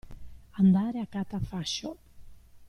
[0.63, 1.89] Andare a catafascio.